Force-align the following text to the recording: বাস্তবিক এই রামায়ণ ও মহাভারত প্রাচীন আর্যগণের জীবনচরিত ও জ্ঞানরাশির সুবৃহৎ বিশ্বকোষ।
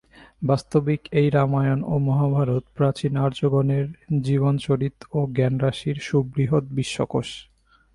বাস্তবিক 0.41 1.01
এই 1.11 1.27
রামায়ণ 1.29 1.79
ও 1.83 1.93
মহাভারত 2.07 2.63
প্রাচীন 2.77 3.13
আর্যগণের 3.17 3.85
জীবনচরিত 4.21 4.95
ও 5.13 5.19
জ্ঞানরাশির 5.35 5.97
সুবৃহৎ 5.99 6.65
বিশ্বকোষ। 6.77 7.29